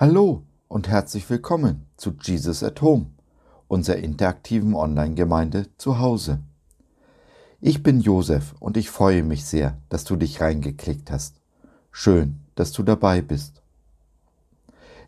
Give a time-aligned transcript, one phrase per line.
[0.00, 3.08] Hallo und herzlich willkommen zu Jesus at Home,
[3.68, 6.38] unserer interaktiven Online-Gemeinde zu Hause.
[7.60, 11.34] Ich bin Josef und ich freue mich sehr, dass du dich reingeklickt hast.
[11.90, 13.60] Schön, dass du dabei bist.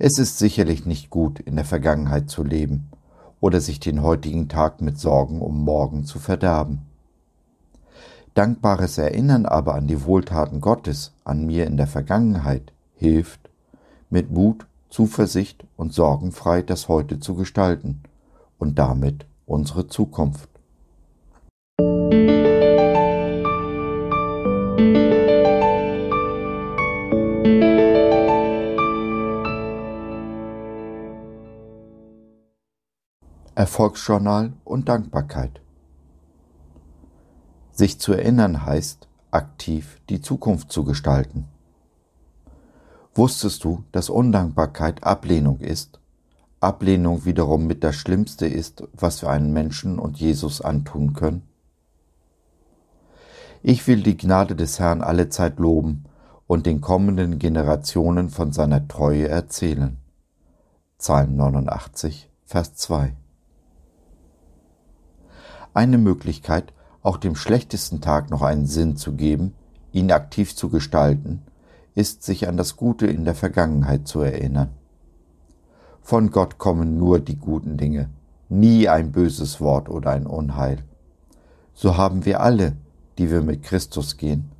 [0.00, 2.90] Es ist sicherlich nicht gut, in der Vergangenheit zu leben
[3.38, 6.80] oder sich den heutigen Tag mit Sorgen um morgen zu verderben.
[8.34, 13.50] Dankbares Erinnern aber an die Wohltaten Gottes an mir in der Vergangenheit hilft,
[14.08, 18.02] mit Mut, Zuversicht und sorgenfrei das Heute zu gestalten
[18.58, 20.50] und damit unsere Zukunft.
[33.54, 35.60] Erfolgsjournal und Dankbarkeit.
[37.70, 41.46] Sich zu erinnern heißt, aktiv die Zukunft zu gestalten.
[43.14, 45.98] Wusstest du, dass Undankbarkeit Ablehnung ist?
[46.60, 51.42] Ablehnung wiederum mit das Schlimmste ist, was wir einen Menschen und Jesus antun können?
[53.62, 56.04] Ich will die Gnade des Herrn alle Zeit loben
[56.46, 59.96] und den kommenden Generationen von seiner Treue erzählen.
[60.98, 63.14] Psalm 89, Vers 2.
[65.74, 69.54] Eine Möglichkeit, auch dem schlechtesten Tag noch einen Sinn zu geben,
[69.92, 71.42] ihn aktiv zu gestalten,
[71.94, 74.70] ist, sich an das Gute in der Vergangenheit zu erinnern.
[76.02, 78.10] Von Gott kommen nur die guten Dinge,
[78.48, 80.78] nie ein böses Wort oder ein Unheil.
[81.74, 82.76] So haben wir alle,
[83.18, 84.50] die wir mit Christus gehen,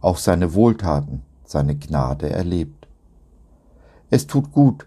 [0.00, 2.88] auch seine Wohltaten, seine Gnade erlebt.
[4.10, 4.86] Es tut gut,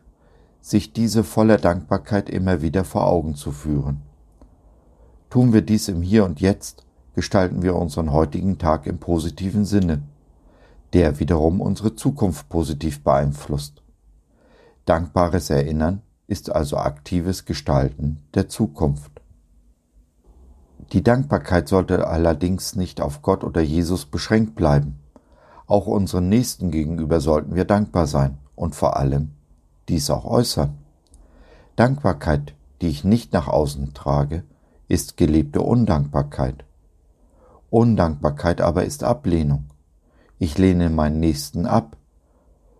[0.61, 4.01] sich diese voller Dankbarkeit immer wieder vor Augen zu führen.
[5.29, 6.85] Tun wir dies im Hier und Jetzt,
[7.15, 10.03] gestalten wir unseren heutigen Tag im positiven Sinne
[10.93, 13.81] der wiederum unsere Zukunft positiv beeinflusst.
[14.85, 19.21] Dankbares Erinnern ist also aktives Gestalten der Zukunft.
[20.93, 24.99] Die Dankbarkeit sollte allerdings nicht auf Gott oder Jesus beschränkt bleiben.
[25.67, 29.31] Auch unseren Nächsten gegenüber sollten wir dankbar sein und vor allem
[29.87, 30.77] dies auch äußern.
[31.77, 34.43] Dankbarkeit, die ich nicht nach außen trage,
[34.89, 36.65] ist gelebte Undankbarkeit.
[37.69, 39.65] Undankbarkeit aber ist Ablehnung.
[40.43, 41.97] Ich lehne meinen Nächsten ab,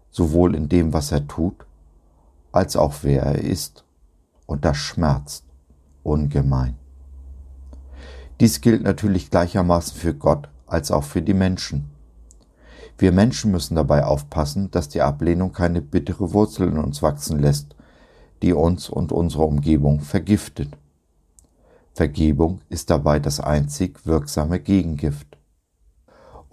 [0.10, 1.68] sowohl in dem, was er tut,
[2.52, 3.84] als auch wer er ist.
[4.48, 5.46] Und das schmerzt
[6.02, 6.74] ungemein.
[8.40, 11.92] Dies gilt natürlich gleichermaßen für Gott als auch für die Menschen.
[12.98, 17.76] Wir Menschen müssen dabei aufpassen, dass die Ablehnung keine bittere Wurzel in uns wachsen lässt,
[18.42, 20.76] die uns und unsere Umgebung vergiftet.
[21.94, 25.38] Vergebung ist dabei das einzig wirksame Gegengift.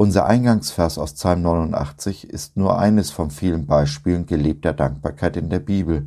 [0.01, 5.59] Unser Eingangsvers aus Psalm 89 ist nur eines von vielen Beispielen gelebter Dankbarkeit in der
[5.59, 6.07] Bibel,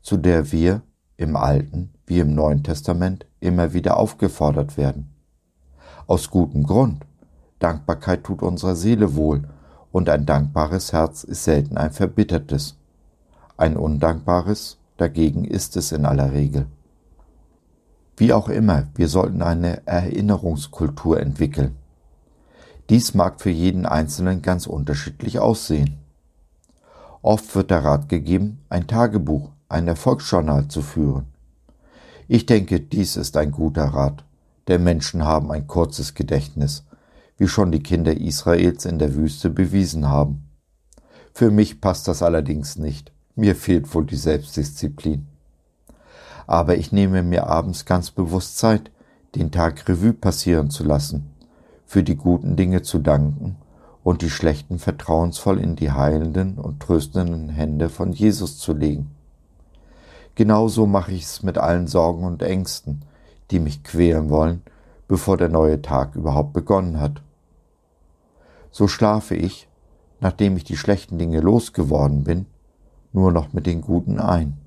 [0.00, 0.82] zu der wir
[1.16, 5.12] im Alten wie im Neuen Testament immer wieder aufgefordert werden.
[6.06, 7.04] Aus gutem Grund.
[7.58, 9.42] Dankbarkeit tut unserer Seele wohl,
[9.90, 12.76] und ein dankbares Herz ist selten ein verbittertes.
[13.56, 16.66] Ein undankbares dagegen ist es in aller Regel.
[18.16, 21.74] Wie auch immer, wir sollten eine Erinnerungskultur entwickeln
[22.88, 25.98] dies mag für jeden Einzelnen ganz unterschiedlich aussehen.
[27.20, 31.26] Oft wird der Rat gegeben, ein Tagebuch, ein Erfolgsjournal zu führen.
[32.28, 34.24] Ich denke, dies ist ein guter Rat,
[34.68, 36.84] denn Menschen haben ein kurzes Gedächtnis,
[37.38, 40.44] wie schon die Kinder Israels in der Wüste bewiesen haben.
[41.34, 45.26] Für mich passt das allerdings nicht, mir fehlt wohl die Selbstdisziplin.
[46.46, 48.92] Aber ich nehme mir abends ganz bewusst Zeit,
[49.34, 51.35] den Tag Revue passieren zu lassen
[51.86, 53.56] für die guten Dinge zu danken
[54.02, 59.10] und die schlechten vertrauensvoll in die heilenden und tröstenden Hände von Jesus zu legen.
[60.34, 63.02] Genauso mache ich es mit allen Sorgen und Ängsten,
[63.50, 64.62] die mich quälen wollen,
[65.08, 67.22] bevor der neue Tag überhaupt begonnen hat.
[68.70, 69.68] So schlafe ich,
[70.20, 72.46] nachdem ich die schlechten Dinge losgeworden bin,
[73.12, 74.58] nur noch mit den Guten ein.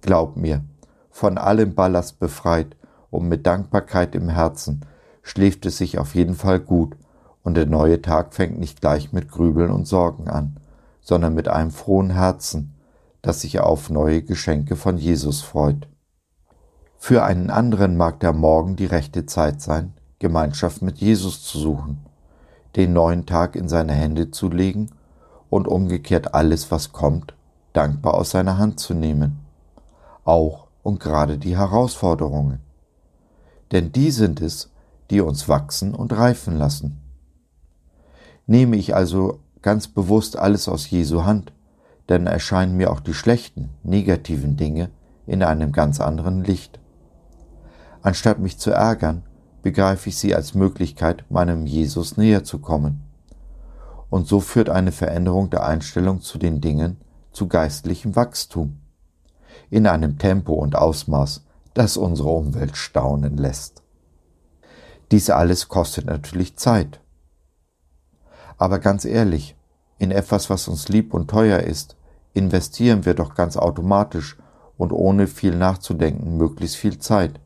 [0.00, 0.64] Glaub mir,
[1.10, 2.76] von allem Ballast befreit
[3.10, 4.86] und mit Dankbarkeit im Herzen
[5.22, 6.96] schläft es sich auf jeden Fall gut
[7.42, 10.56] und der neue Tag fängt nicht gleich mit Grübeln und Sorgen an,
[11.00, 12.74] sondern mit einem frohen Herzen,
[13.22, 15.88] das sich auf neue Geschenke von Jesus freut.
[16.98, 21.98] Für einen anderen mag der Morgen die rechte Zeit sein, Gemeinschaft mit Jesus zu suchen,
[22.76, 24.90] den neuen Tag in seine Hände zu legen
[25.50, 27.34] und umgekehrt alles, was kommt,
[27.72, 29.40] dankbar aus seiner Hand zu nehmen.
[30.24, 32.60] Auch und gerade die Herausforderungen.
[33.72, 34.71] Denn die sind es,
[35.12, 36.98] die uns wachsen und reifen lassen.
[38.46, 41.52] Nehme ich also ganz bewusst alles aus Jesu Hand,
[42.06, 44.88] dann erscheinen mir auch die schlechten, negativen Dinge
[45.26, 46.80] in einem ganz anderen Licht.
[48.00, 49.22] Anstatt mich zu ärgern,
[49.60, 53.02] begreife ich sie als Möglichkeit, meinem Jesus näher zu kommen.
[54.08, 56.96] Und so führt eine Veränderung der Einstellung zu den Dingen
[57.32, 58.78] zu geistlichem Wachstum.
[59.68, 61.44] In einem Tempo und Ausmaß,
[61.74, 63.81] das unsere Umwelt staunen lässt.
[65.12, 66.98] Dies alles kostet natürlich Zeit.
[68.56, 69.54] Aber ganz ehrlich,
[69.98, 71.96] in etwas, was uns lieb und teuer ist,
[72.32, 74.38] investieren wir doch ganz automatisch
[74.78, 77.40] und ohne viel nachzudenken möglichst viel Zeit.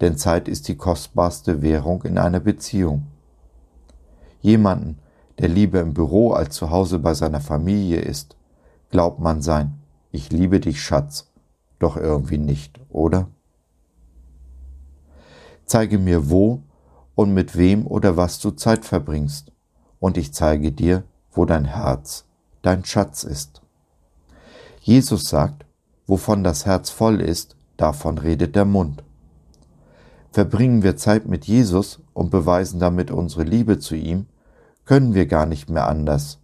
[0.00, 3.06] Denn Zeit ist die kostbarste Währung in einer Beziehung.
[4.40, 4.98] Jemanden,
[5.38, 8.36] der lieber im Büro als zu Hause bei seiner Familie ist,
[8.90, 9.78] glaubt man sein,
[10.10, 11.30] ich liebe dich, Schatz,
[11.78, 13.28] doch irgendwie nicht, oder?
[15.64, 16.64] Zeige mir, wo
[17.18, 19.50] und mit wem oder was du Zeit verbringst,
[19.98, 22.26] und ich zeige dir, wo dein Herz,
[22.62, 23.60] dein Schatz ist.
[24.82, 25.66] Jesus sagt,
[26.06, 29.02] wovon das Herz voll ist, davon redet der Mund.
[30.30, 34.26] Verbringen wir Zeit mit Jesus und beweisen damit unsere Liebe zu ihm,
[34.84, 36.38] können wir gar nicht mehr anders,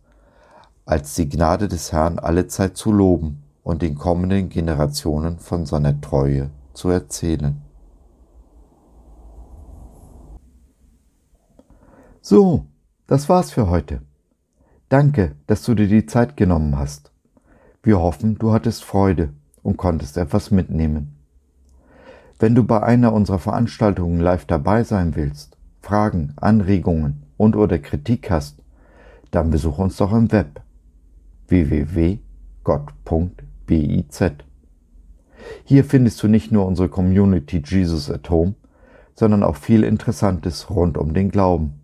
[0.87, 6.01] als die Gnade des Herrn alle Zeit zu loben und den kommenden Generationen von seiner
[6.01, 7.64] Treue zu erzählen.
[12.27, 12.65] So,
[13.07, 14.01] das war's für heute.
[14.89, 17.13] Danke, dass du dir die Zeit genommen hast.
[17.83, 21.19] Wir hoffen, du hattest Freude und konntest etwas mitnehmen.
[22.39, 28.31] Wenn du bei einer unserer Veranstaltungen live dabei sein willst, Fragen, Anregungen und oder Kritik
[28.31, 28.57] hast,
[29.31, 30.63] dann besuch uns doch im Web
[31.49, 32.23] www.gott.biz.
[35.65, 38.55] Hier findest du nicht nur unsere Community Jesus at Home,
[39.15, 41.84] sondern auch viel Interessantes rund um den Glauben.